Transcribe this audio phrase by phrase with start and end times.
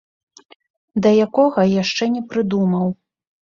[1.07, 2.93] Да якога, яшчэ не прыдумаў.